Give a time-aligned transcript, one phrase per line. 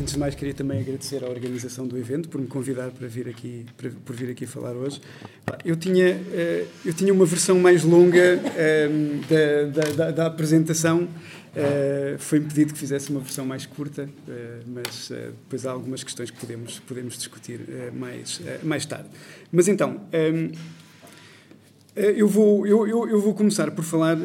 [0.00, 3.28] antes de mais queria também agradecer à organização do evento por me convidar para vir
[3.28, 5.00] aqui, para, por vir aqui falar hoje.
[5.62, 8.40] Eu tinha, uh, eu tinha uma versão mais longa
[8.90, 9.20] um,
[9.74, 11.02] da, da, da, apresentação.
[11.02, 15.10] Uh, Foi-me pedido que fizesse uma versão mais curta, uh, mas
[15.42, 17.60] depois há algumas questões que podemos, podemos discutir
[17.92, 19.08] mais, mais tarde.
[19.52, 20.00] Mas então,
[20.34, 20.52] um,
[21.94, 24.16] eu vou, eu, eu, eu, vou começar por falar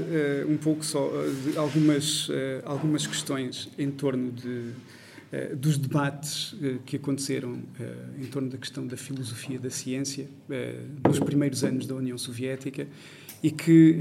[0.48, 1.12] um pouco só
[1.44, 2.30] de algumas,
[2.64, 4.95] algumas questões em torno de eh,
[5.58, 10.28] dos debates eh, que aconteceram eh, em torno da questão da filosofia da ciência
[11.04, 12.88] nos primeiros anos da União Soviética
[13.44, 14.00] e que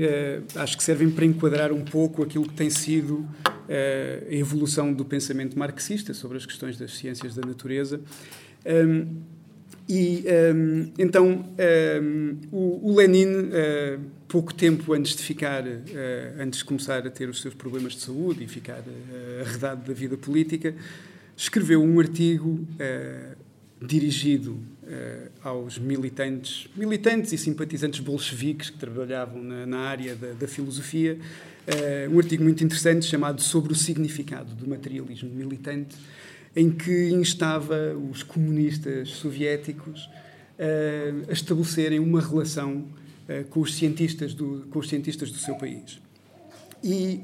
[0.55, 3.29] acho que servem para enquadrar um pouco aquilo que tem sido
[3.69, 8.01] a evolução do pensamento marxista sobre as questões das ciências da natureza.
[9.87, 10.25] E
[10.99, 11.45] então
[12.51, 13.51] o Lenin,
[14.29, 15.63] pouco tempo antes de ficar,
[16.39, 18.83] antes de começar a ter os seus problemas de saúde e ficar
[19.43, 20.75] arredado da vida política,
[21.37, 23.37] escreveu um artigo uh,
[23.85, 30.49] dirigido uh, aos militantes, militantes e simpatizantes bolcheviques que trabalhavam na, na área da, da
[30.49, 35.97] filosofia, uh, um artigo muito interessante chamado Sobre o significado do materialismo militante,
[36.55, 40.09] em que instava os comunistas soviéticos
[41.29, 42.87] a estabelecerem uma relação
[43.51, 46.01] com os cientistas do, com os cientistas do seu país.
[46.81, 47.19] E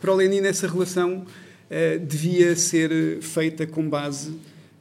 [0.00, 1.26] para o Lenin essa relação
[1.70, 4.34] eh, devia ser feita com base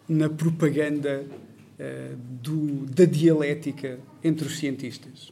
[0.07, 5.31] na propaganda uh, do, da dialética entre os cientistas.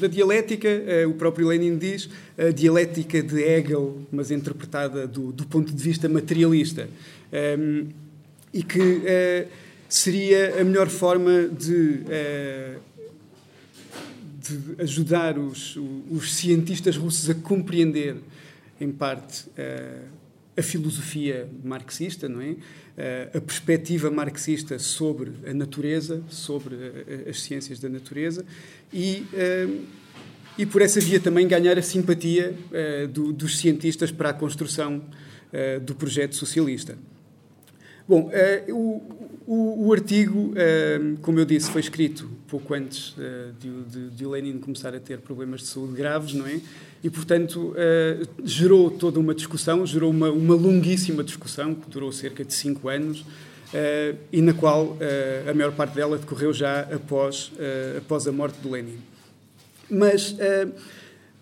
[0.00, 0.68] Da dialética,
[1.08, 2.08] o próprio Lenin diz,
[2.38, 6.88] a dialética de Hegel, mas interpretada do, do ponto de vista materialista,
[7.32, 7.86] um, ehm,
[8.54, 9.02] e que
[9.88, 12.04] seria a melhor forma de
[14.48, 15.76] de ajudar os,
[16.10, 18.16] os, cientistas russos a compreender,
[18.80, 19.46] em parte,
[20.56, 22.56] a filosofia marxista, não é?
[22.96, 28.44] Eh, a perspectiva marxista sobre a natureza, sobre eh, as ciências da natureza
[28.92, 29.68] e eh,
[30.58, 32.56] e por essa via também ganhar a simpatia
[33.34, 35.04] dos cientistas para a construção
[35.84, 36.96] do projeto socialista.
[38.08, 38.30] Bom,
[38.68, 39.02] o,
[39.46, 40.54] o, o, artigo,
[41.22, 43.14] como eu disse, foi escrito pouco antes
[43.58, 46.60] de, de, de Lenin começar a ter problemas de saúde graves, não é?
[47.06, 52.44] e, portanto, uh, gerou toda uma discussão, gerou uma, uma, longuíssima discussão, que durou cerca
[52.44, 54.98] de cinco anos, uh, e na qual uh,
[55.48, 57.52] a maior parte dela decorreu já após,
[57.96, 58.98] após a morte de Lenin.
[59.88, 60.34] Mas,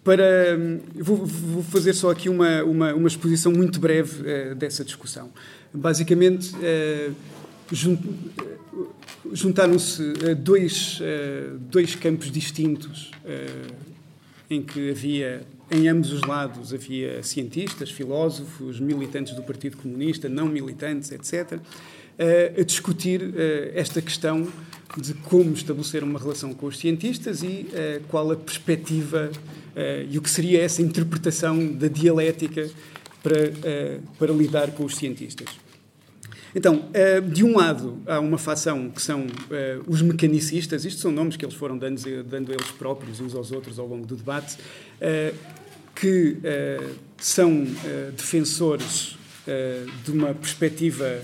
[0.02, 0.58] para,
[0.96, 5.30] vou, vou, fazer só aqui uma, uma, uma exposição muito breve dessa discussão.
[5.74, 6.52] Basicamente,
[9.32, 11.00] juntaram-se dois,
[11.68, 13.10] dois campos distintos
[14.48, 20.46] em que havia em ambos os lados havia cientistas, filósofos, militantes do Partido Comunista, não
[20.46, 21.58] militantes, etc.,
[22.58, 23.34] a discutir
[23.74, 24.46] esta questão
[24.96, 27.66] de como estabelecer uma relação com os cientistas e
[28.08, 29.32] qual a perspectiva
[30.08, 32.70] e o que seria essa interpretação da dialética
[33.22, 33.50] para,
[34.18, 35.48] para lidar com os cientistas.
[36.54, 36.84] Então,
[37.32, 39.26] de um lado, há uma facção que são
[39.86, 43.78] os mecanicistas, isto são nomes que eles foram dando, dando eles próprios uns aos outros
[43.78, 44.56] ao longo do debate,
[45.94, 47.66] que uh, são
[48.16, 49.16] defensores
[50.04, 51.20] de uma perspectiva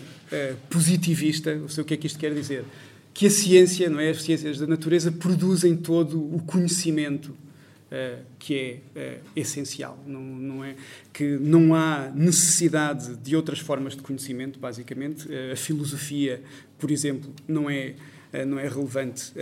[0.68, 1.54] positivista.
[1.54, 2.64] Não sei o que é que isto quer dizer.
[3.12, 4.10] Que a ciência, não é?
[4.10, 7.34] As ciências da natureza produzem todo o conhecimento
[8.38, 9.98] que é essencial.
[10.06, 10.76] Não, não é
[11.12, 15.28] que não há necessidade de outras formas de conhecimento, basicamente.
[15.52, 16.42] a filosofia,
[16.78, 17.94] por exemplo, não é
[18.46, 19.32] não é relevante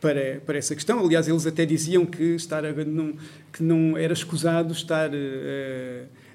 [0.00, 0.98] para, para essa questão.
[0.98, 3.14] Aliás, eles até diziam que, estar a, não,
[3.52, 5.10] que não era escusado estar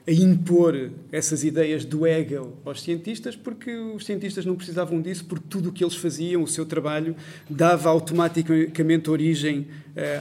[0.08, 5.46] a impor essas ideias do Hegel aos cientistas, porque os cientistas não precisavam disso, porque
[5.50, 7.14] tudo o que eles faziam, o seu trabalho,
[7.50, 9.68] dava automaticamente origem uh,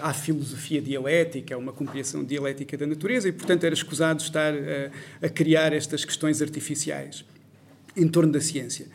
[0.03, 4.91] à filosofia dialética, a uma compreensão dialética da natureza, e, portanto, era escusado estar uh,
[5.23, 7.25] a criar estas questões artificiais
[7.97, 8.87] em torno da ciência.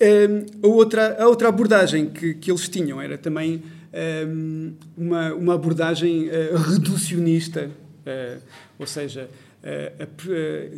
[0.00, 3.62] Um, a, outra, a outra abordagem que, que eles tinham era também
[4.26, 7.70] um, uma, uma abordagem uh, reducionista,
[8.76, 9.28] ou seja,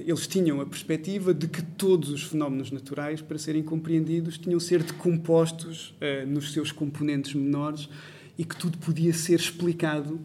[0.05, 4.65] eles tinham a perspectiva de que todos os fenómenos naturais, para serem compreendidos, tinham de
[4.65, 5.95] ser decompostos
[6.27, 7.89] nos seus componentes menores
[8.37, 10.21] e que tudo podia ser explicado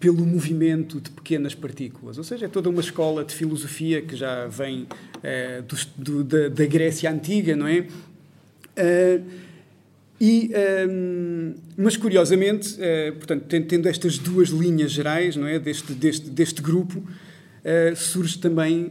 [0.00, 2.18] pelo movimento de pequenas partículas.
[2.18, 4.88] Ou seja, é toda uma escola de filosofia que já vem
[5.22, 7.86] da, da, Grécia Antiga, não é?
[10.22, 15.58] Uh, e, um, ehm, mas curiosamente, uh, portanto, tendo estas duas linhas gerais, não é,
[15.58, 17.02] deste deste deste grupo,
[17.94, 18.90] surge também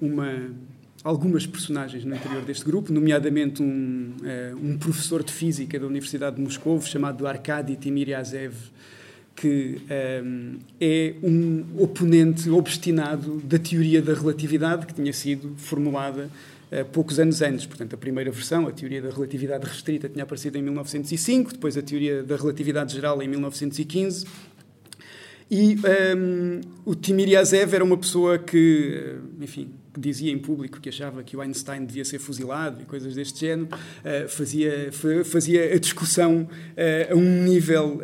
[0.00, 0.50] uma
[1.04, 4.14] algumas personagens no interior deste grupo, nomeadamente um,
[4.62, 8.54] um professor de física da Universidade de Moscou chamado Arkady Timiryazev,
[9.36, 9.78] que
[10.24, 16.57] um, é um oponente obstinado da teoria da relatividade que tinha sido formulada uh,
[16.92, 17.66] poucos anos antes.
[17.66, 21.82] Portanto, a primeira versão, a teoria da relatividade restrita, tinha aparecido em 1905, depois a
[21.82, 24.26] teoria da relatividade geral em 1915.
[25.50, 25.76] E
[26.14, 31.34] um, o Timiryazev era uma pessoa que, enfim, que dizia em público que achava que
[31.34, 34.90] o Einstein devia ser fuzilado e coisas deste género, uh, fazia,
[35.24, 36.46] fazia a discussão
[37.10, 38.00] a um nível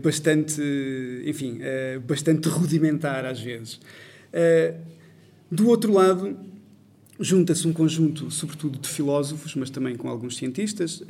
[0.00, 0.62] bastante,
[1.26, 1.58] enfim,
[2.06, 3.80] bastante rudimentar às vezes.
[5.50, 6.38] do outro lado,
[7.18, 11.02] junta-se um conjunto, sobretudo de filósofos, mas também com alguns cientistas,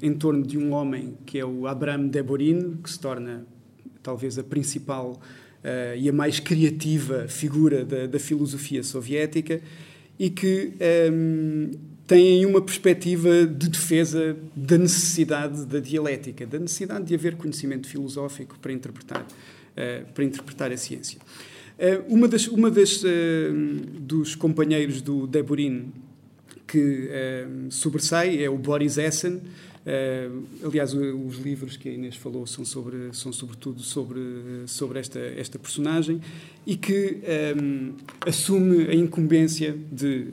[0.00, 3.46] em torno de um homem que é o Abraham Deborin, que se torna
[4.04, 5.12] talvez a principal
[5.64, 9.60] uh, e a mais criativa figura da, da filosofia soviética
[10.16, 10.74] e que
[11.10, 11.70] um, ehm,
[12.06, 18.56] têm uma perspectiva de defesa da necessidade da dialética, da necessidade de haver conhecimento filosófico
[18.60, 21.18] para interpretar, uh, para interpretar a ciência.
[21.78, 23.02] Uh, uma das, uma das
[24.00, 25.92] dos companheiros do Deborin
[26.66, 27.10] que
[27.70, 29.42] sobressai é o Boris Essen,
[30.64, 34.20] aliás, os livros que a Inês falou são, sobre, são sobretudo sobre,
[34.66, 36.20] sobre esta, esta personagem
[36.66, 37.20] e que
[37.60, 37.92] um,
[38.26, 40.28] assume a incumbência de,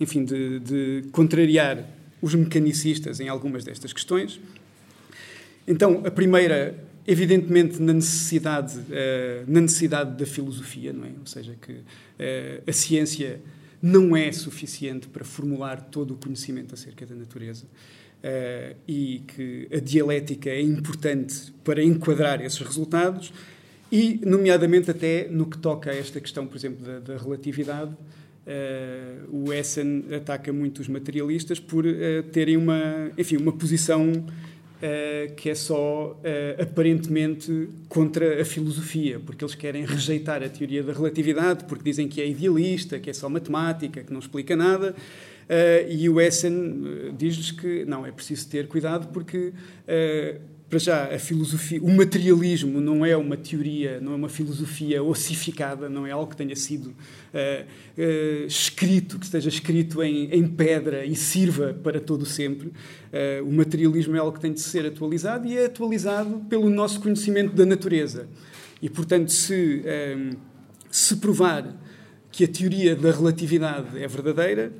[0.00, 1.86] enfim, de, de contrariar
[2.24, 4.40] os mecanicistas em algumas destas questões.
[5.68, 11.10] Então, a primeira, evidentemente, na necessidade, uh, na necessidade da filosofia, não é?
[11.18, 11.80] Ou seja, que
[12.66, 13.40] a ciência
[13.82, 17.64] não é suficiente para formular todo o conhecimento acerca da natureza.
[18.24, 23.30] Uh, e que a dialética é importante para enquadrar esses resultados,
[23.92, 27.92] e, nomeadamente, até no que toca a esta questão, por exemplo, da, da relatividade.
[28.46, 34.26] Uh, o Essen ataca muito os materialistas por uh, terem uma, enfim, uma posição
[35.36, 36.20] que é só
[36.58, 42.20] aparentemente contra a filosofia, porque eles querem rejeitar a teoria da relatividade, porque dizem que
[42.20, 44.94] é idealista, que é só matemática, que não explica nada.
[45.44, 50.40] Uh, e o Essen diz-lhes que não, é preciso ter cuidado porque, uh,
[50.74, 55.88] para já, a filosofia, o materialismo não é uma teoria, não é uma filosofia ossificada,
[55.88, 61.14] não é algo que tenha sido uh, escrito, que esteja escrito em, em, pedra e
[61.14, 62.72] sirva para todo sempre.
[63.46, 67.54] o materialismo é algo que tem de ser atualizado e é atualizado pelo nosso conhecimento
[67.54, 68.26] da natureza.
[68.82, 69.80] E, portanto, se,
[70.90, 71.72] se provar
[72.32, 74.72] que a teoria da relatividade é verdadeira,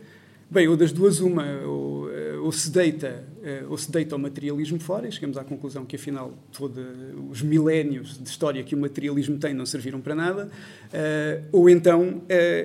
[0.50, 2.08] Bem, ou das duas, uma, ou,
[2.44, 3.24] ou, se deita,
[3.68, 6.84] ou se deita o materialismo fora, e chegamos à conclusão que, afinal, todos
[7.30, 12.02] os milénios de história que o materialismo tem não serviram para nada, uh, ou então
[12.02, 12.24] uh,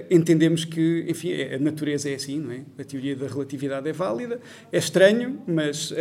[0.10, 2.62] entendemos que, enfim, a natureza é assim, não é?
[2.78, 4.40] A teoria da relatividade é válida,
[4.72, 5.94] é estranho, mas,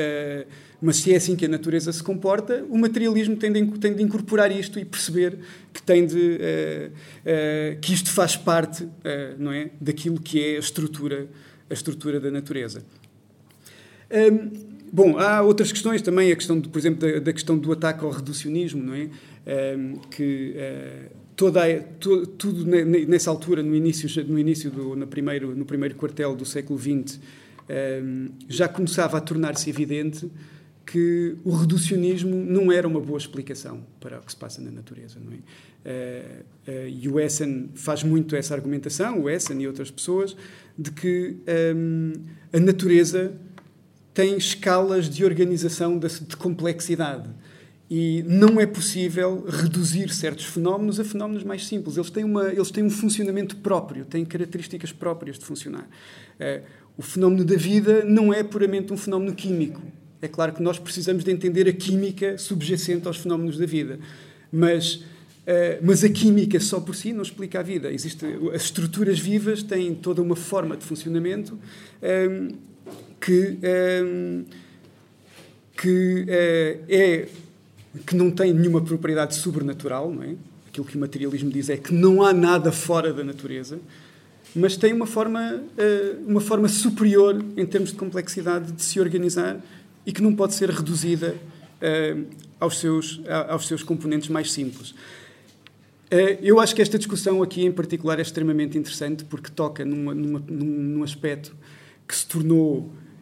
[0.81, 4.03] mas se é assim que a natureza se comporta, o materialismo tem de, tem de
[4.03, 5.39] incorporar isto e perceber
[5.73, 6.39] que tem de,
[7.81, 8.89] que isto faz parte,
[9.39, 11.29] não é, daquilo que é a estrutura
[11.71, 12.83] a estrutura da natureza.
[14.11, 14.51] Um,
[14.93, 18.05] bom, há outras questões também, a questão, de, por exemplo, da, da, questão do ataque
[18.05, 19.09] ao reducionismo, não é?
[19.77, 25.55] Um, que uh, toda to, tudo nessa altura, no início, no início do no primeiro,
[25.55, 27.21] no primeiro quartel do século XX,
[28.03, 30.29] um, já começava a tornar-se evidente
[30.85, 35.19] que o reducionismo não era uma boa explicação para o que se passa na natureza,
[35.23, 35.37] não é?
[35.37, 40.35] Uh, uh, e o Essen faz muito essa argumentação, o Essen e outras pessoas,
[40.79, 41.37] de que
[41.77, 42.12] um,
[42.53, 43.33] a natureza
[44.19, 47.29] tem escalas de organização de, de complexidade
[47.89, 51.97] e não é possível reduzir certos fenómenos a fenómenos mais simples.
[51.97, 55.89] Eles têm, uma, eles têm um funcionamento próprio, têm características próprias de funcionar.
[56.35, 56.65] Uh,
[56.97, 59.81] o fenómeno da vida não é puramente um fenómeno químico.
[60.21, 64.01] É claro que nós precisamos de entender a química subjacente aos fenómenos da vida,
[64.51, 65.05] mas
[65.49, 67.91] Uh, mas a química só por si não explica a vida.
[67.91, 68.23] Existe,
[68.55, 71.59] as estruturas vivas têm toda uma forma de funcionamento
[72.03, 72.51] ehm,
[73.21, 74.45] que, um, ehm,
[75.76, 77.28] que, uh, é,
[78.07, 80.11] que não tem nenhuma propriedade sobrenatural.
[80.11, 80.35] Não é?
[80.68, 83.78] Aquilo que o materialismo diz é que não há nada fora da natureza,
[84.54, 89.61] mas tem uma forma, uh, uma forma superior em termos de complexidade de se organizar
[90.07, 91.35] e que não pode ser reduzida
[92.59, 94.95] aos, seus, aos seus componentes mais simples.
[96.11, 100.14] Eh, eu acho que esta discussão aqui em particular é extremamente interessante porque toca numa,
[100.14, 101.54] numa, num aspecto
[102.09, 102.79] que se tornou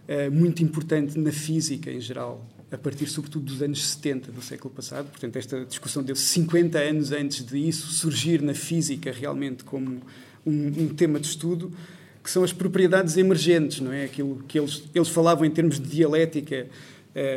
[0.08, 4.72] uh, muito importante na física em geral, a partir sobretudo dos anos 70 do século
[4.72, 5.10] passado.
[5.10, 10.00] Portanto, esta discussão deu 50 anos antes de isso surgir na física realmente como
[10.46, 11.72] um, um tema de estudo,
[12.22, 14.04] que são as propriedades emergentes, não é?
[14.04, 16.66] Aquilo que eles, eles falavam em termos de dialética,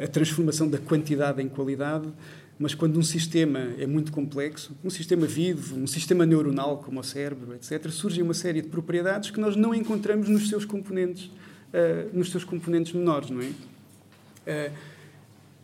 [0.03, 2.12] a transformação da quantidade em qualidade,
[2.60, 7.04] mas quando um sistema é muito complexo, um sistema vivo, um sistema neuronal como o
[7.04, 12.10] cérebro, etc., surge uma série de propriedades que nós não encontramos nos seus componentes, uh,
[12.12, 13.46] nos seus componentes menores, não é?
[13.46, 14.74] Uh,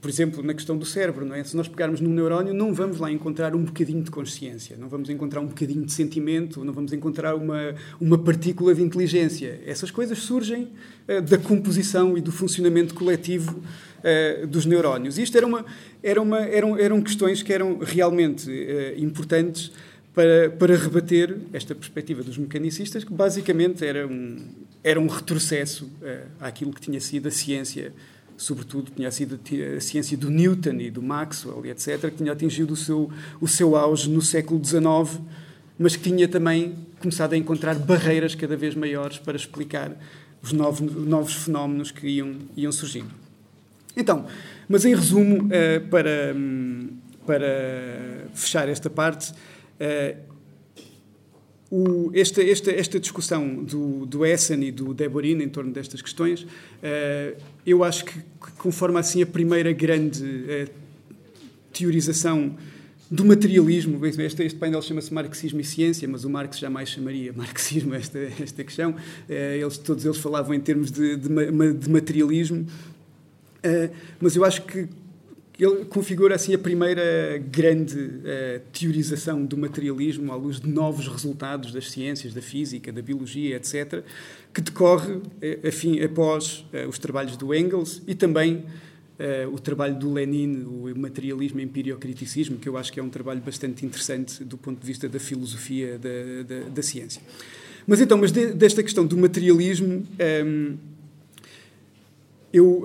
[0.06, 1.44] por exemplo, na questão do cérebro, não é?
[1.44, 5.10] Se nós pegarmos num neurónio, não vamos lá encontrar um bocadinho de consciência, não vamos
[5.10, 9.60] encontrar um bocadinho de sentimento, não vamos encontrar uma, uma partícula de inteligência.
[9.66, 10.70] Essas coisas surgem
[11.10, 15.18] uh, da composição e do funcionamento coletivo uh, dos neurónios.
[15.18, 15.66] Isto era uma,
[16.04, 19.72] era uma, eram, eram questões que eram realmente uh, importantes
[20.14, 24.38] para, para rebater esta perspectiva dos mecanicistas, que basicamente era um,
[24.84, 25.90] era um retrocesso
[26.40, 27.92] àquilo que tinha sido a ciência
[28.38, 29.40] sobretudo tinha sido
[29.76, 33.76] a ciência do Newton e do Maxwell, etc., que tinha atingido o seu, o seu
[33.76, 35.22] auge no século XIX,
[35.78, 39.92] mas que tinha também começado a encontrar barreiras cada vez maiores para explicar
[40.42, 43.12] os novos, novos fenómenos que iam, iam surgindo.
[43.96, 44.26] Então,
[44.68, 46.36] mas em resumo, eh, para,
[47.26, 49.34] para fechar esta parte,
[49.80, 50.18] eh,
[51.76, 56.44] o, esta, esta, esta discussão do, do Essen e do Deborin em torno destas questões,
[56.44, 60.70] uh, eu acho que, que conforma assim a primeira grande uh,
[61.74, 62.56] teorização
[63.12, 64.04] do materialismo.
[64.06, 68.64] Este, este painel chama-se Marxismo e Ciência, mas o Marx jamais chamaria marxismo esta, esta
[68.64, 68.92] questão.
[68.92, 71.28] Uh, eles, todos eles falavam em termos de, de,
[71.74, 72.66] de materialismo.
[74.22, 74.88] mas eu acho que
[75.58, 81.72] ele configura assim a primeira grande uh, teorização do materialismo à luz de novos resultados
[81.72, 84.04] das ciências, da física, da biologia, etc.,
[84.54, 85.22] que decorre
[85.68, 88.66] afim, eh, após uh, os trabalhos do Engels e também
[89.18, 93.42] uh, o trabalho do Lenin, o materialismo empiriocriticismo, que eu acho que é um trabalho
[93.42, 97.22] bastante interessante do ponto de vista da filosofia da, da, da ciência.
[97.88, 100.74] Mas então, mas de, desta questão do materialismo, um, ehm,
[102.52, 102.84] eu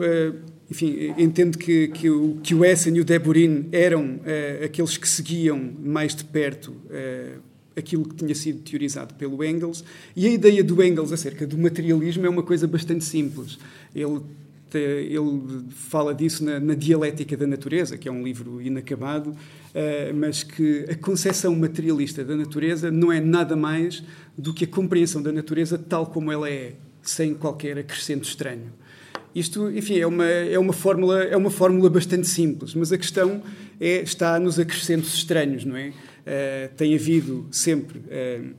[0.71, 5.09] enfim, entendo que, que, o, que o Essen e o Deborin eram uh, aqueles que
[5.09, 7.41] seguiam mais de perto uh,
[7.77, 9.83] aquilo que tinha sido teorizado pelo Engels.
[10.15, 13.59] E a ideia do Engels acerca do materialismo é uma coisa bastante simples.
[13.93, 14.21] Ele,
[14.73, 20.45] ele fala disso na, na Dialética da Natureza, que é um livro inacabado, uh, mas
[20.45, 24.05] que a concepção materialista da natureza não é nada mais
[24.39, 28.73] do que a compreensão da natureza tal como ela é, sem qualquer acrescento estranho.
[29.35, 33.43] Isto, enfim, é uma, é uma, fórmula, é uma fórmula bastante simples, mas a questão
[33.81, 35.89] é, está nos acrescentos estranhos, não é?
[35.89, 38.55] Uh, tem havido sempre uh,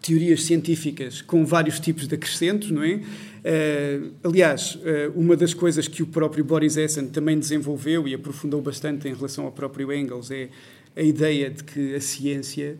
[0.00, 2.94] teorias científicas com vários tipos de acrescentos, não é?
[2.94, 4.78] Uh, aliás,
[5.14, 9.44] uma das coisas que o próprio Boris Essen também desenvolveu e aprofundou bastante em relação
[9.44, 10.48] ao próprio Engels é
[10.96, 12.76] a ideia de que a ciência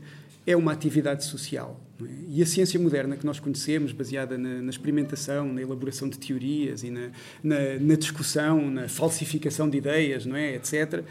[0.48, 1.78] é uma atividade social.
[2.02, 2.04] É?
[2.28, 6.82] E a ciência moderna que nós conhecemos, baseada na, na experimentação, na elaboração de teorias
[6.82, 7.10] e na,
[7.42, 10.54] na, na, discussão, na falsificação de ideias, não é?
[10.54, 11.04] etc.,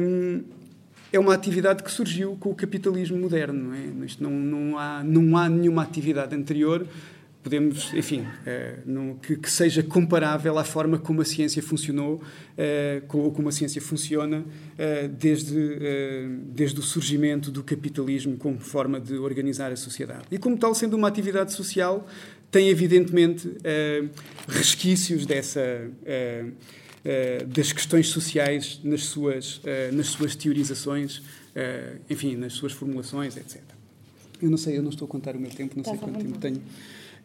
[0.00, 0.42] um,
[1.12, 3.70] é uma atividade que surgiu com o capitalismo moderno.
[3.70, 4.04] Não, é?
[4.04, 6.84] Isto não, não, há, não há nenhuma atividade anterior
[7.46, 8.78] podemos, enfim, eh,
[9.40, 12.20] que, seja comparável à forma como a ciência funcionou,
[12.58, 14.44] eh, ou como a ciência funciona
[14.76, 15.78] eh, desde,
[16.52, 20.24] desde o surgimento do capitalismo como forma de organizar a sociedade.
[20.28, 22.04] E como tal, sendo uma atividade social,
[22.50, 23.48] tem evidentemente
[24.48, 25.88] resquícios dessa
[27.46, 29.60] das questões sociais nas suas
[29.92, 31.22] nas suas teorizações,
[32.08, 33.60] enfim, nas suas formulações, etc.
[34.40, 36.38] Eu não sei, eu não estou a contar o meu tempo, não sei quanto tempo
[36.38, 36.60] tenho.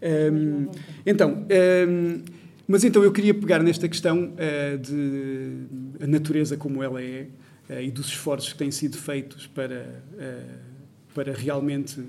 [0.02, 0.68] Um,
[1.06, 1.46] então,
[1.88, 2.24] um,
[2.68, 7.28] mas então eu queria pegar nesta questão uh, de a natureza como ela é
[7.70, 10.60] uh, e dos esforços que têm sido feitos para, uh,
[11.14, 12.02] para realmente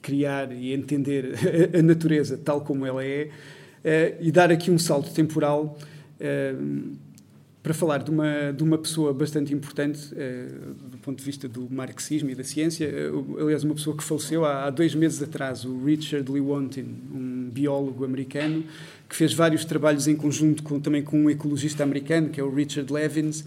[0.00, 1.34] criar e entender
[1.74, 3.30] a, a, natureza tal como ela é
[4.20, 5.78] e dar aqui um salto temporal
[7.62, 11.68] para falar de uma, de uma pessoa bastante importante uh, do ponto de vista do
[11.70, 12.88] marxismo e da ciência.
[13.12, 17.48] Uh, aliás, uma pessoa que faleceu há, há, dois meses atrás, o Richard Lewontin, um
[17.52, 18.64] biólogo americano,
[19.08, 22.52] que fez vários trabalhos em conjunto com, também com um ecologista americano, que é o
[22.52, 23.44] Richard Levins,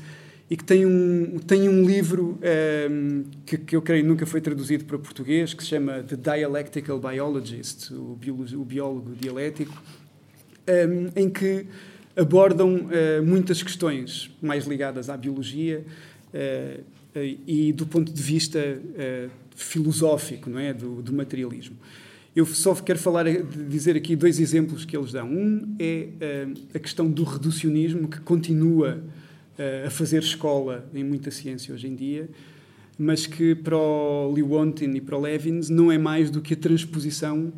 [0.49, 4.39] e que tem um, tem um livro um, ehm, que, que eu creio nunca foi
[4.39, 10.71] traduzido para português, que se chama The Dialectical Biologist, o biólogo, o biólogo dialético, um,
[10.71, 11.65] ehm, em que
[12.15, 15.83] abordam uh, muitas questões mais ligadas à biologia
[16.33, 16.95] uh,
[17.47, 18.59] e do ponto de vista
[19.55, 21.77] filosófico, não é, do, do, materialismo.
[22.35, 23.23] Eu só quero falar,
[23.69, 25.29] dizer aqui dois exemplos que eles dão.
[25.29, 26.09] Um é
[26.73, 29.01] a questão do reducionismo que continua
[29.87, 32.29] a fazer escola em muita ciência hoje em dia,
[32.99, 36.57] mas que para o Lewontin e para o Levins não é mais do que a
[36.57, 37.53] transposição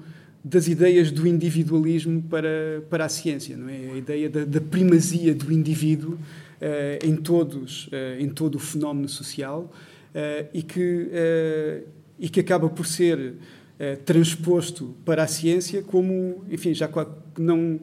[0.50, 3.92] das ideias do individualismo para, para a ciência, não é?
[3.94, 9.10] A ideia da, da primazia do indivíduo uh, em todos, uh, em todo o fenómeno
[9.10, 9.72] social
[10.16, 11.12] uh, e que
[12.20, 13.36] e que acaba por ser
[14.04, 16.90] transposto para a ciência como, enfim, já
[17.38, 17.80] não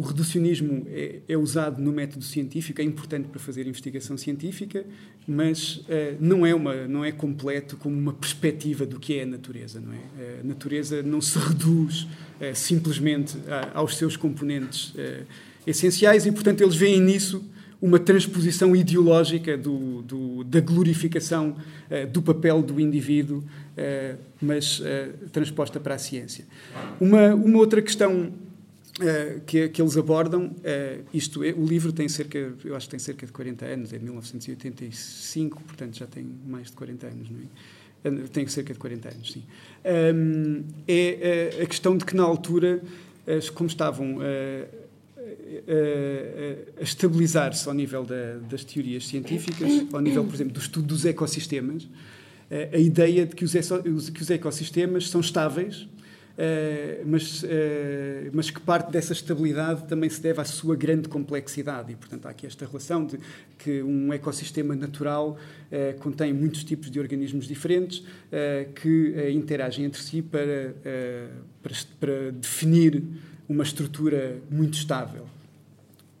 [0.00, 4.82] o reducionismo é, é, usado no método científico, é importante para fazer investigação científica,
[5.28, 9.26] mas uh, não é uma não é completo como uma perspectiva do que é a
[9.26, 10.40] natureza, não é?
[10.40, 15.26] A natureza não se reduz uh, simplesmente a, aos seus componentes uh,
[15.66, 17.44] essenciais e, portanto, eles veem nisso
[17.82, 21.56] uma transposição ideológica do, do, da glorificação
[22.12, 23.42] do papel do indivíduo,
[24.38, 24.82] mas
[25.32, 26.44] transposta para a ciência.
[27.00, 28.34] Uma, uma outra questão
[29.00, 32.90] Uh, que, que, eles abordam, uh, isto é, o livro tem cerca, eu acho que
[32.90, 37.30] tem cerca de 40 anos, é de 1985, portanto já tem mais de 40 anos,
[37.30, 37.46] não é?
[38.28, 39.42] Tem cerca de 40 anos, sim.
[40.14, 42.82] Um, é uh, a questão de que na altura,
[43.54, 44.18] como estavam
[46.78, 51.06] a estabilizar-se ao nível da, das teorias científicas, ao nível, por exemplo, do estudo dos
[51.06, 51.88] ecossistemas,
[52.72, 55.86] a ideia de que os, que os ecossistemas são estáveis
[56.40, 57.46] Uh, mas, uh,
[58.32, 61.92] mas que parte dessa estabilidade também se deve à sua grande complexidade.
[61.92, 63.18] E, portanto, há aqui esta relação de
[63.58, 68.02] que um ecossistema natural uh, contém muitos tipos de organismos diferentes
[68.76, 70.74] que interagem entre si para,
[71.62, 73.02] para, para definir
[73.48, 75.26] uma estrutura muito estável.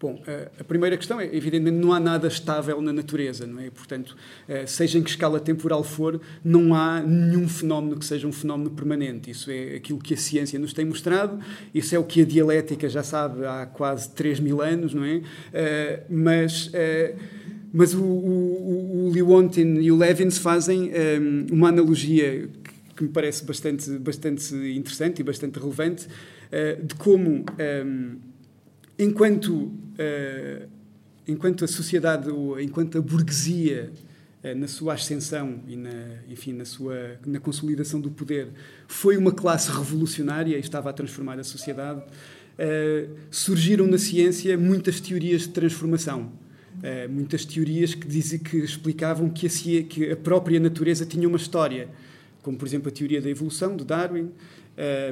[0.00, 0.18] Bom,
[0.58, 3.68] a primeira questão é, evidentemente, não há nada estável na natureza, não é?
[3.68, 4.16] Portanto,
[4.48, 8.70] eh, seja em que escala temporal for, não há nenhum fenómeno que seja um fenómeno
[8.70, 9.30] permanente.
[9.30, 11.38] Isso é aquilo que a ciência nos tem mostrado,
[11.74, 15.20] isso é o que a dialética já sabe há quase 3 mil anos, não é?
[15.52, 17.14] Eh, mas eh,
[17.70, 20.90] mas o, o, o Lewontin e o Levins fazem
[21.52, 22.48] uma analogia
[22.96, 26.08] que me parece bastante, bastante interessante e bastante relevante
[26.82, 27.44] de como
[29.00, 30.68] enquanto, uh,
[31.26, 32.28] enquanto a sociedade,
[32.60, 33.90] enquanto a burguesia,
[34.44, 35.90] uh, na sua ascensão e na,
[36.28, 38.48] enfim, na, sua, na consolidação do poder,
[38.86, 45.00] foi uma classe revolucionária e estava a transformar a sociedade, uh, surgiram na ciência muitas
[45.00, 46.32] teorias de transformação.
[47.10, 51.88] muitas teorias que, dizem, que explicavam que a, que a própria natureza tinha uma história,
[52.42, 54.30] como, por exemplo, a teoria da evolução, de Darwin,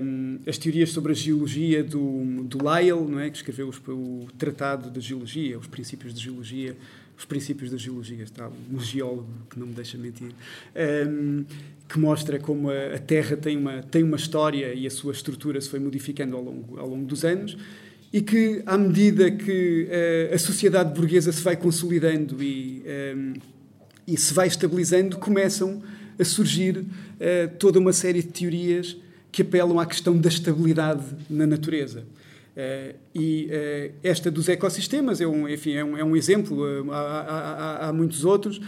[0.03, 3.29] um, as teorias sobre a geologia do, do Lyell, não é?
[3.29, 6.75] que escreveu os, o Tratado de Geologia, os princípios de geologia,
[7.17, 10.31] os princípios da geologia, está um geólogo que não me deixa mentir,
[11.07, 11.45] um,
[11.89, 15.61] que mostra como a, a, Terra tem uma, tem uma história e a sua estrutura
[15.61, 17.57] se foi modificando ao longo, ao longo dos anos
[18.13, 19.87] e que, à medida que
[20.31, 22.83] uh, a sociedade burguesa se vai consolidando e,
[23.15, 23.35] um,
[24.07, 25.83] e se vai estabilizando, começam
[26.19, 26.87] a surgir uh,
[27.59, 28.97] toda uma série de teorias
[29.39, 32.01] que apelam à questão da estabilidade na natureza.
[32.01, 36.91] Uh, e uh, esta dos ecossistemas é um, enfim, é um, é um exemplo, uh,
[36.91, 38.61] há, há, há, muitos outros,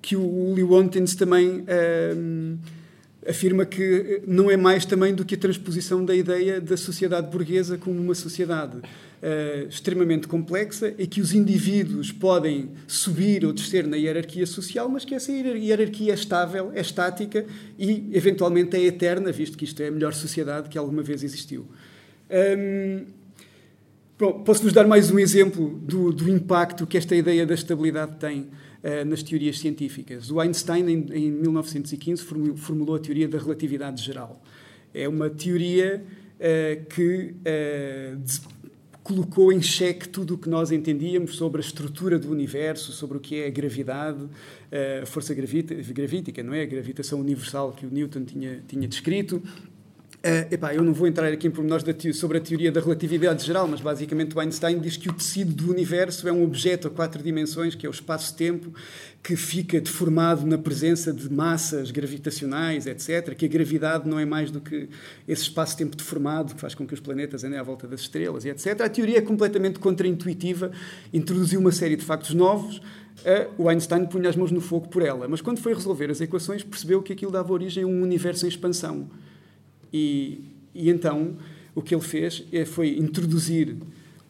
[0.00, 1.64] que o Lewontin também
[3.28, 7.76] afirma que não é mais também do que a transposição da ideia da sociedade burguesa
[7.76, 8.78] como uma sociedade
[9.24, 15.04] uh, extremamente complexa e que os indivíduos podem subir ou descer na hierarquia social, mas
[15.04, 17.46] que essa hierarquia é estável, é estática
[17.78, 21.66] e, eventualmente, é eterna, visto que isto é a melhor sociedade que alguma vez existiu.
[22.30, 23.24] Um,
[24.16, 29.04] Posso-vos dar mais um exemplo do, do, impacto que esta ideia da estabilidade tem uh,
[29.04, 30.30] nas teorias científicas.
[30.30, 34.40] O Einstein, em, em 1915, formulou, formulou, a teoria da relatividade geral.
[34.94, 36.04] É uma teoria
[36.38, 38.53] uh, que uh,
[39.04, 43.20] colocou em xeque tudo o que nós entendíamos sobre a estrutura do universo, sobre o
[43.20, 44.26] que é a gravidade,
[44.72, 46.62] eh, a força gravítica, não é?
[46.62, 49.42] A gravitação universal que o Newton tinha, tinha descrito.
[50.24, 51.84] Uh, epá, eu não vou entrar aqui em pormenores
[52.16, 55.70] sobre a teoria da relatividade geral, mas basicamente o Einstein diz que o tecido do
[55.70, 58.72] universo é um objeto a quatro dimensões, que é o espaço-tempo,
[59.22, 63.34] que fica deformado na presença de massas gravitacionais, etc.
[63.34, 64.88] Que a gravidade não é mais do que
[65.28, 68.80] esse espaço-tempo deformado que faz com que os planetas andem à volta das estrelas, etc.
[68.80, 70.72] A teoria é completamente contraintuitiva,
[71.12, 72.78] introduziu uma série de factos novos.
[72.78, 76.22] Uh, o Einstein punha as mãos no fogo por ela, mas quando foi resolver as
[76.22, 79.10] equações percebeu que aquilo dava origem a um universo em expansão
[79.94, 80.40] e,
[80.74, 81.36] e então
[81.72, 83.76] o que ele fez é, foi introduzir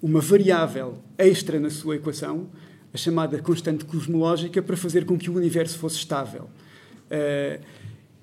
[0.03, 2.49] uma variável extra na sua equação,
[2.93, 6.51] a chamada constante cosmológica, para fazer com que o universo fosse estável.
[7.07, 7.65] Uh,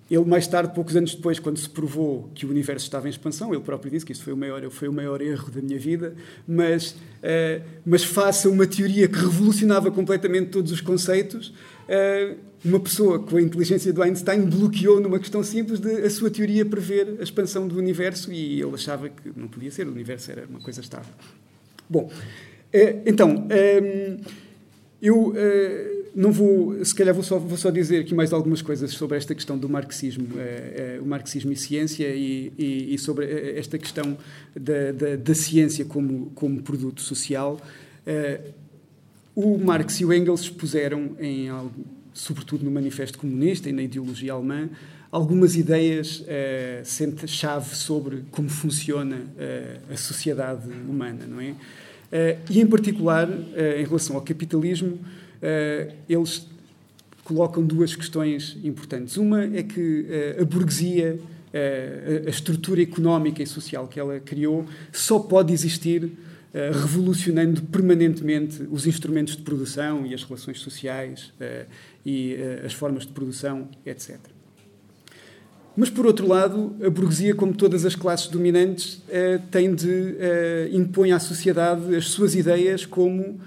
[0.10, 3.54] ele, mais tarde, poucos anos depois, quando se provou que o universo estava em expansão,
[3.54, 6.14] ele próprio disse que isso foi o maior, foi o maior erro da minha vida,
[6.48, 11.48] mas, uh, mas face a uma teoria que revolucionava completamente todos os conceitos,
[11.88, 16.30] uh, uma pessoa com a inteligência do Einstein bloqueou numa questão simples de a sua
[16.30, 20.32] teoria prever a expansão do universo e ele achava que não podia ser, o universo
[20.32, 21.12] era uma coisa estável.
[21.90, 22.12] Bom,
[22.72, 24.20] eh, então, ehm,
[25.02, 28.92] eu eh, não vou, se calhar vou só, vou só dizer aqui mais algumas coisas
[28.92, 33.26] sobre esta questão do marxismo, eh, o marxismo e ciência e, e, sobre
[33.58, 34.16] esta questão
[34.56, 37.60] da, da, da, ciência como, como produto social.
[39.34, 44.34] O Marx e o Engels expuseram em algo sobretudo no Manifesto Comunista e na ideologia
[44.34, 44.70] alemã,
[45.12, 46.82] algumas ideias eh,
[47.28, 51.54] chave sobre como funciona eh, a sociedade humana, não é?
[52.12, 55.00] Eh, e, em particular, em relação ao capitalismo,
[56.08, 56.46] eles
[57.24, 59.18] colocam duas questões importantes.
[59.18, 60.06] Uma é que
[60.40, 61.20] a burguesia,
[62.26, 66.12] a estrutura económica e social que ela criou, só pode existir
[66.54, 71.32] revolucionando permanentemente os instrumentos de produção e as relações sociais
[72.06, 74.18] e uh, as formas de produção, etc.
[75.78, 79.02] Mas, por outro lado, a burguesia, como todas as classes dominantes,
[79.50, 80.18] tem de
[80.74, 83.40] impõe à sociedade as suas ideias como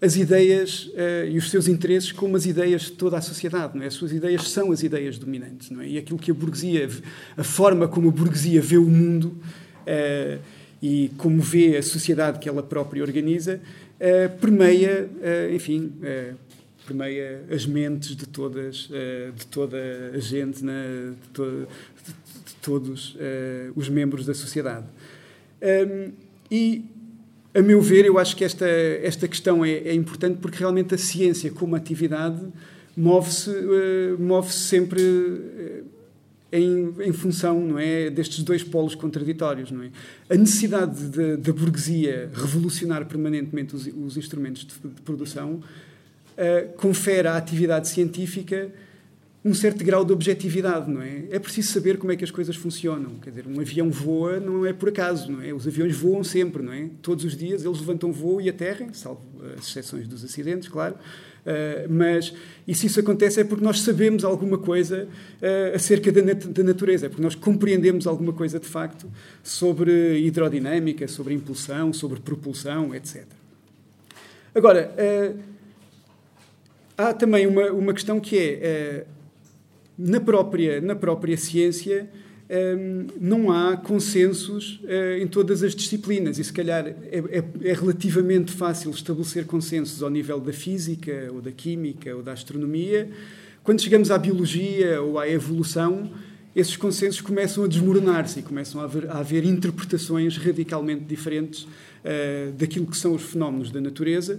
[0.00, 0.88] as ideias
[1.28, 3.88] e os seus interesses como as ideias de toda a sociedade, não é?
[3.88, 5.88] As suas ideias são as ideias dominantes, não é?
[5.88, 6.88] E aquilo que a burguesia,
[7.36, 9.36] a forma como a burguesia vê o mundo
[10.82, 13.60] e como vê a sociedade que ela própria organiza,
[14.00, 15.08] uh, permeia,
[15.54, 15.92] enfim,
[16.84, 18.90] permeia as mentes de todas
[19.36, 19.78] de toda
[20.12, 21.44] a gente de, to,
[22.04, 23.16] de, de todos
[23.76, 24.86] os membros da sociedade.
[26.50, 26.84] E
[27.54, 30.98] a meu ver eu acho que esta esta questão é, é importante porque realmente a
[30.98, 32.40] ciência como atividade
[32.96, 35.00] move-se eh, move-se sempre
[36.52, 39.90] em, em, função não é destes dois polos contraditórios não é
[40.28, 47.36] a necessidade da burguesia revolucionar permanentemente os, os instrumentos de, de produção uh, confere à
[47.36, 48.70] atividade científica
[49.44, 51.24] um certo grau de objetividade, não é?
[51.30, 53.14] É preciso saber como é que as coisas funcionam.
[53.20, 55.52] Quer dizer, um avião voa não é por acaso, não é?
[55.52, 56.88] Os aviões voam sempre, não é?
[57.02, 59.22] Todos os dias eles levantam voo e aterrem, salvo
[59.58, 60.94] as exceções dos acidentes, claro.
[61.44, 62.32] Uh, mas,
[62.68, 66.62] e se isso acontece é porque nós sabemos alguma coisa uh, acerca da, nat da,
[66.62, 69.10] natureza, é porque nós compreendemos alguma coisa de facto
[69.42, 73.24] sobre hidrodinâmica, sobre impulsão, sobre propulsão, etc.
[74.54, 75.38] Agora, uh,
[76.96, 79.04] há também uma, uma questão que é,
[79.98, 82.08] na, própria, na própria ciência,
[83.18, 88.52] não há consensos uh, em todas as disciplinas e, se calhar, é, é, é, relativamente
[88.52, 93.10] fácil estabelecer consensos ao nível da física, ou da química, ou da astronomia.
[93.64, 96.10] Quando chegamos à biologia ou à evolução,
[96.54, 102.52] esses consensos começam a desmoronar-se e começam a haver, a haver interpretações radicalmente diferentes uh,
[102.58, 104.38] daquilo que são os fenómenos da natureza.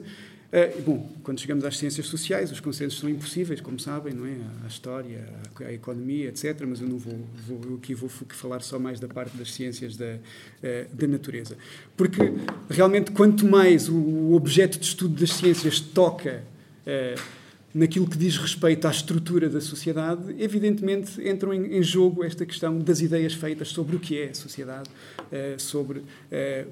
[0.54, 4.36] Uh, bom, quando chegamos às ciências sociais, os consensos são impossíveis, como sabem, não é?
[4.64, 5.28] A história,
[5.60, 6.62] a, economia, etc.
[6.68, 10.14] Mas eu não vou, vou aqui vou falar só mais da parte das ciências da,
[10.14, 11.58] uh, da natureza,
[11.98, 12.22] porque
[12.70, 16.44] realmente quanto mais o, o, objeto de estudo das ciências toca
[16.86, 17.43] uh,
[17.74, 22.78] naquilo que diz respeito à estrutura da sociedade, evidentemente entram em, em, jogo esta questão
[22.78, 26.06] das ideias feitas sobre o que é a sociedade, uh, sobre uh,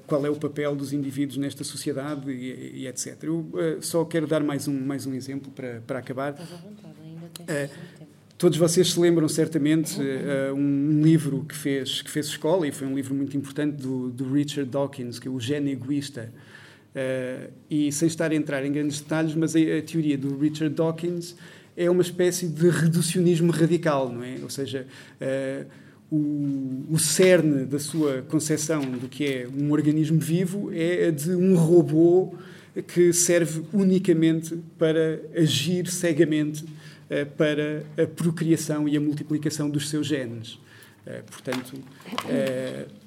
[0.06, 3.24] qual é o papel dos indivíduos nesta sociedade e, e etc.
[3.24, 6.32] Eu uh, só quero dar mais um, mais um exemplo para, para acabar.
[6.32, 7.70] Estás à vontade, ainda tens
[8.42, 12.88] Todos vocês se lembram certamente uh, um livro que fez, que fez escola, e foi
[12.88, 16.32] um livro muito importante, do, do Richard Dawkins, que é O Gênio Egoísta.
[16.94, 20.74] Uh, e sem estar a entrar em grandes detalhes, mas a, a, teoria do Richard
[20.74, 21.34] Dawkins
[21.74, 24.36] é uma espécie de reducionismo radical, não é?
[24.42, 24.86] Ou seja,
[25.18, 25.66] uh,
[26.14, 31.30] o, o cerne da sua concepção do que é um organismo vivo é a de
[31.30, 32.34] um robô
[32.88, 40.06] que serve unicamente para agir cegamente uh, para a procriação e a multiplicação dos seus
[40.06, 40.58] genes.
[41.26, 41.72] portanto,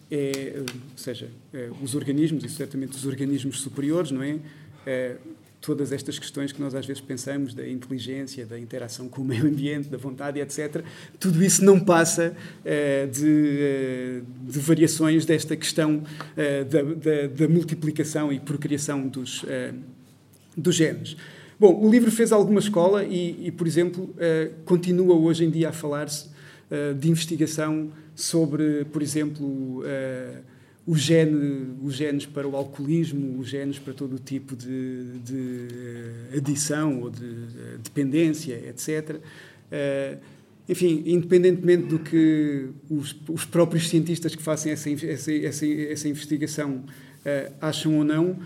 [0.10, 4.40] é, ou seja, é, os organismos, e certamente os organismos superiores, não é?
[4.86, 5.18] é?
[5.62, 9.48] Todas estas questões que nós às vezes pensamos da inteligência, da interação com o meio
[9.48, 10.84] ambiente, da vontade, etc.,
[11.20, 16.04] tudo isso não passa é, de, é, de, variações desta questão
[16.38, 19.44] é, da, da, da, multiplicação e procriação dos,
[20.56, 21.18] dos genes.
[21.60, 24.14] Bom, o livro fez alguma escola e, e por exemplo,
[24.66, 26.35] continua hoje em dia a falar-se
[26.98, 30.42] de investigação sobre, por exemplo, uh,
[30.88, 35.68] o gene, os genes para o alcoolismo, os genes para todo o tipo de, de
[36.32, 37.28] eh, adição ou de
[37.84, 39.20] dependência, etc.
[40.70, 46.84] Enfim, independentemente do que os, os, próprios cientistas que fazem essa, essa, essa, essa investigação
[47.60, 48.38] acham ou não,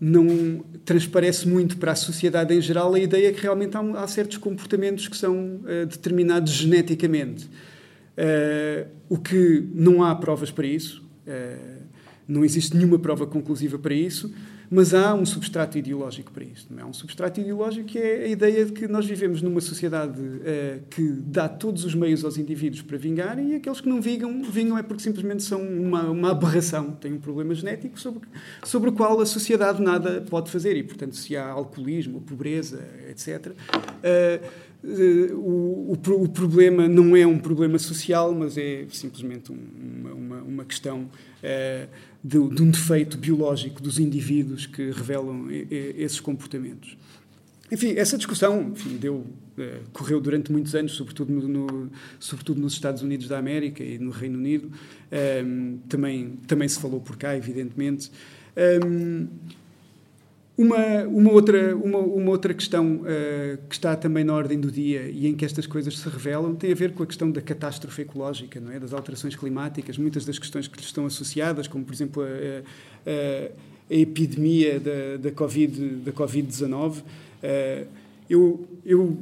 [0.00, 4.36] não transparece muito para a sociedade em geral a ideia que realmente há, há certos
[4.36, 7.46] comportamentos que são uh, determinados geneticamente.
[7.46, 11.82] Uh, o que não há provas para isso, uh,
[12.28, 14.32] não existe nenhuma prova conclusiva para isso,
[14.70, 16.66] mas há um substrato ideológico para isso.
[16.70, 16.84] Não é?
[16.84, 21.02] Um substrato ideológico que é a ideia de que nós vivemos numa sociedade uh, que
[21.26, 24.82] dá todos os meios aos indivíduos para vingarem e aqueles que não vingam, vingam é
[24.82, 28.28] porque simplesmente são uma, uma aberração, têm um problema genético sobre,
[28.64, 30.76] sobre o qual a sociedade nada pode fazer.
[30.76, 37.26] E, portanto, se há alcoolismo, pobreza, etc., uh, Uh, o, o, o, problema não é
[37.26, 41.88] um problema social, mas é simplesmente um, uma, uma, uma, questão uh,
[42.26, 46.96] de, de, um defeito biológico dos indivíduos que revelam esses comportamentos.
[47.70, 52.72] Enfim, essa discussão enfim, deu, uh, correu durante muitos anos, sobretudo, no, no, sobretudo nos
[52.72, 54.70] Estados Unidos da América e no Reino Unido.
[55.44, 58.10] Um, também, também se falou por cá, evidentemente.
[58.84, 59.28] Um,
[60.56, 65.02] uma, uma, outra, uma, uma outra questão uh, que está também na ordem do dia
[65.08, 68.02] e em que estas coisas se revelam tem a ver com a questão da catástrofe
[68.02, 68.80] ecológica, não é?
[68.80, 73.50] das alterações climáticas, muitas das questões que lhes estão associadas, como por exemplo a, a,
[73.90, 76.04] a epidemia da, da Covid-19.
[76.04, 77.86] Da COVID uh,
[78.28, 79.16] eu, eu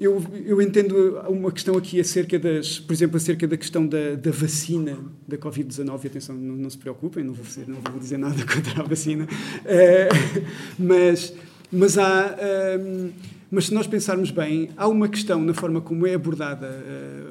[0.00, 4.30] eu, eu entendo uma questão aqui acerca das, por exemplo, acerca da questão da, da
[4.30, 6.06] vacina da Covid-19.
[6.06, 9.24] Atenção, não, não, se preocupem, não vou, não vou dizer nada contra a vacina.
[9.24, 10.44] Uh,
[10.78, 11.34] mas,
[11.72, 12.36] mas há.
[12.36, 13.12] Uh,
[13.50, 16.68] mas se nós pensarmos bem, há uma questão na forma como é abordada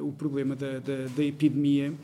[0.00, 1.94] uh, o problema da, da, da epidemia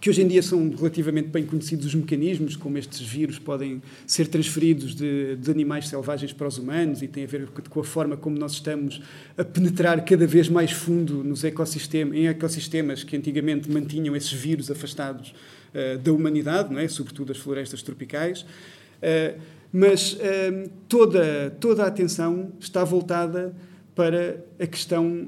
[0.00, 4.28] que hoje em dia são relativamente bem conhecidos os mecanismos como estes vírus podem ser
[4.28, 8.16] transferidos de, de, animais selvagens para os humanos e tem a ver com a forma
[8.16, 9.02] como nós estamos
[9.36, 14.70] a penetrar cada vez mais fundo nos ecossistemas, em ecossistemas que antigamente mantinham esses vírus
[14.70, 15.34] afastados
[15.74, 16.86] uh, da humanidade, não é?
[16.86, 18.42] sobretudo as florestas tropicais.
[18.42, 23.54] Uh, mas uh, toda, toda a atenção está voltada
[23.98, 25.26] para a questão,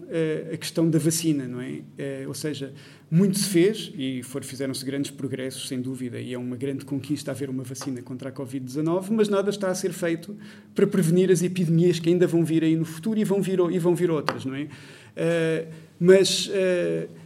[0.53, 1.81] a questão da vacina, não é?
[2.29, 2.73] Ou seja,
[3.11, 7.51] muito se fez e fizeram-se grandes progressos, sem dúvida, e é uma grande conquista haver
[7.51, 10.37] uma vacina contra a Covid-19, mas nada está a ser feito
[10.73, 13.79] para prevenir as epidemias que ainda vão vir aí no futuro e vão vir, e
[13.81, 14.63] vão vir outras, não é?
[14.63, 16.49] Uh, mas,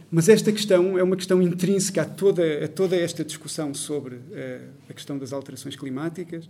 [0.09, 4.15] mas esta questão é uma questão intrínseca a toda, a toda esta discussão sobre
[4.89, 6.49] a questão das alterações climáticas,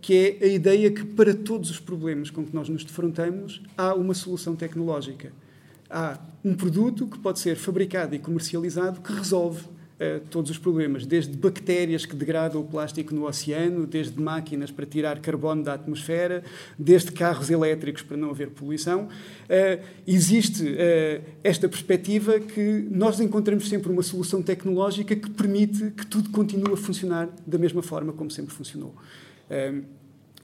[0.00, 3.94] que é a ideia que para todos os problemas com que nós nos defrontamos há
[3.94, 5.30] uma solução tecnológica
[5.90, 11.06] há um produto que pode ser fabricado e comercializado que resolve uh, todos os problemas,
[11.06, 16.42] desde bactérias que degradam o plástico no oceano, desde máquinas para tirar carbono da atmosfera,
[16.78, 19.04] desde carros elétricos para não haver poluição.
[19.04, 26.06] Uh, existe uh, esta perspectiva que nós encontramos sempre uma solução tecnológica que permite que
[26.06, 28.94] tudo continue a funcionar da mesma forma como sempre funcionou.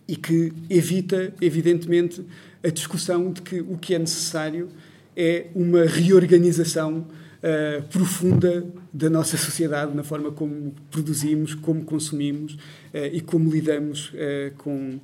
[0.07, 2.25] E que evita, evidentemente,
[2.62, 4.69] a discussão de que o que é necessário
[5.17, 7.07] é uma reorganização
[7.43, 14.11] uh, profunda da nossa sociedade, na forma como produzimos, como consumimos uh, e como lidamos
[14.11, 15.01] uh, com,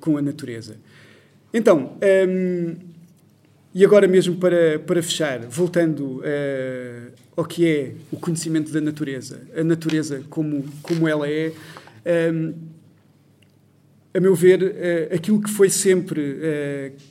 [0.00, 0.76] com a natureza.
[1.54, 1.96] Então,
[3.74, 6.20] e agora mesmo para, para fechar, voltando
[7.34, 11.54] ao que é o conhecimento da natureza, a natureza como, como ela é.
[14.16, 16.38] A meu ver, uh, aquilo que foi sempre,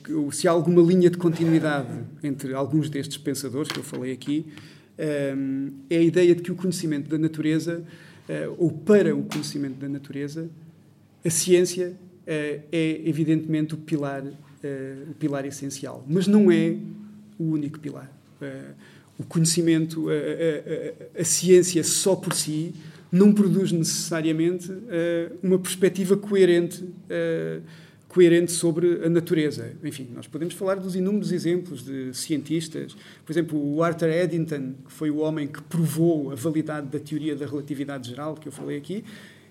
[0.08, 4.44] uh, se há alguma linha de continuidade entre alguns destes pensadores que eu falei aqui,
[4.98, 7.84] uh, é a ideia de que o conhecimento da natureza,
[8.58, 10.50] ou para o conhecimento da natureza,
[11.24, 11.94] a ciência
[12.26, 14.24] é evidentemente o pilar,
[15.08, 16.76] o pilar essencial, mas não é
[17.38, 18.10] o único pilar.
[19.16, 22.74] o conhecimento, a, a, a, a ciência só por si
[23.16, 27.62] não produz necessariamente uh, uma perspectiva coerente, uh,
[28.08, 29.72] coerente sobre a natureza.
[29.82, 32.96] Enfim, nós podemos falar dos inúmeros exemplos de cientistas.
[33.24, 37.34] Por exemplo, o Arthur Eddington, que foi o homem que provou a validade da teoria
[37.34, 39.04] da relatividade geral, que eu falei aqui,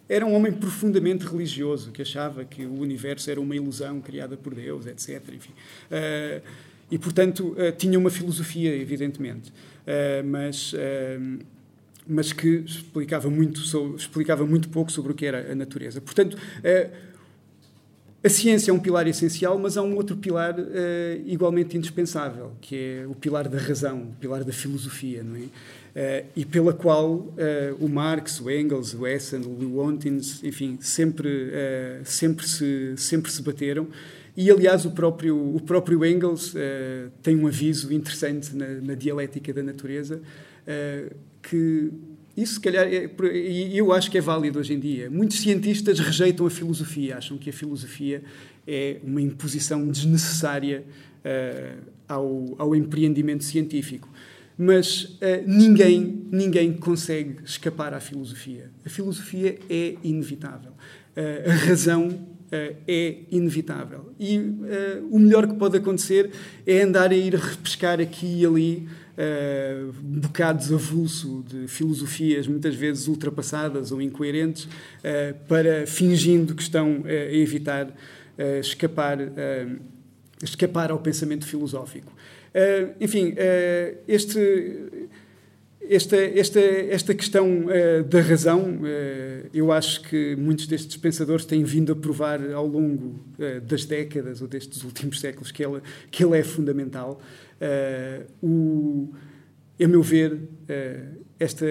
[0.07, 4.53] era um homem profundamente religioso, que achava que o universo era uma ilusão criada por
[4.53, 5.21] Deus, etc.
[5.33, 5.51] Enfim.
[5.89, 6.41] Uh,
[6.91, 9.51] e, portanto, tinha uma filosofia, evidentemente.
[10.23, 10.71] mas
[12.07, 15.99] mas que explicava muito, sobre, explicava muito pouco sobre o que era a natureza.
[16.01, 16.89] Portanto, eh,
[18.25, 20.63] a ciência é um pilar essencial, mas há um outro pilar uh,
[21.27, 25.41] igualmente indispensável, que é o pilar da razão, o pilar da filosofia, não é?
[25.41, 27.35] Uh, e pela qual uh,
[27.79, 31.51] o Marx, o Engels, o Essen, o Lew Ontins, enfim, sempre,
[32.03, 33.87] sempre, se, sempre se bateram
[34.35, 36.55] E, aliás, o próprio, o próprio Engels
[37.21, 40.19] tem um aviso interessante na, na dialética da natureza,
[41.49, 41.91] que
[42.35, 45.09] isso, se calhar, é, e eu acho que é válido hoje em dia.
[45.09, 48.21] Muitos cientistas rejeitam a filosofia, acham que a filosofia
[48.67, 50.83] é uma imposição desnecessária
[51.23, 54.09] uh, ao, ao empreendimento científico.
[54.57, 58.69] Mas uh, ninguém, ninguém consegue escapar à filosofia.
[58.85, 60.71] A filosofia é inevitável.
[61.15, 62.35] Uh, a razão
[62.87, 64.13] é inevitável.
[64.17, 64.39] E
[65.09, 66.29] o melhor que pode acontecer
[66.65, 68.87] é andar a ir repescar aqui e ali
[70.01, 74.67] bocados avulso de filosofias muitas vezes ultrapassadas ou incoerentes
[75.47, 77.95] para fingindo que estão a evitar
[78.59, 79.17] escapar,
[80.43, 82.11] escapar ao pensamento filosófico.
[82.55, 84.39] Uh, enfim, uh, este,
[85.89, 88.79] esta, esta, esta questão uh, da razão,
[89.53, 93.19] eu acho que muitos destes pensadores têm vindo a provar ao longo
[93.63, 97.21] das décadas ou destes últimos séculos que ele, que ele é fundamental.
[98.41, 99.13] o,
[99.81, 100.39] a meu ver,
[101.39, 101.65] esta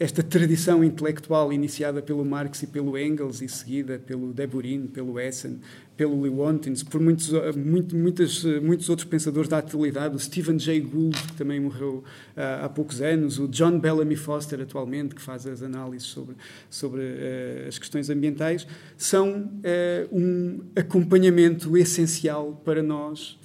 [0.00, 5.18] esta tradição intelectual iniciada pelo Marx e pelo Engels e seguida pelo De Burin, pelo
[5.18, 5.58] Essen,
[5.96, 11.20] pelo Lewontins, por muitos, muito, muitas, muitos outros pensadores da atualidade, o Stephen Jay Gould,
[11.20, 12.04] que também morreu
[12.36, 16.36] uh, há poucos anos, o John Bellamy Foster, atualmente, que faz as análises sobre,
[16.70, 18.64] sobre uh, as questões ambientais,
[18.96, 23.36] são uh, um acompanhamento essencial para nós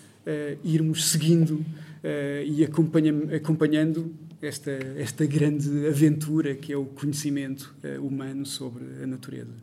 [0.63, 1.65] irmos seguindo
[2.45, 4.13] e acompanhando
[4.45, 9.53] esta, esta grande aventura que é o conhecimento humano sobre a natureza.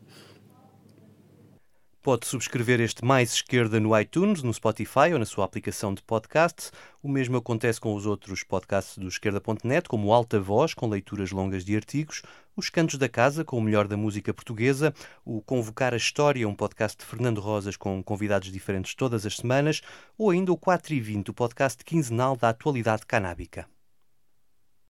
[2.03, 6.71] Pode subscrever este Mais Esquerda no iTunes, no Spotify ou na sua aplicação de podcast.
[7.03, 11.63] O mesmo acontece com os outros podcasts do Esquerda.net, como Alta Voz, com leituras longas
[11.63, 12.23] de artigos,
[12.57, 14.95] Os Cantos da Casa, com o melhor da música portuguesa,
[15.27, 19.83] o Convocar a História, um podcast de Fernando Rosas com convidados diferentes todas as semanas,
[20.17, 23.69] ou ainda o 4 e 20, o podcast quinzenal da atualidade canábica.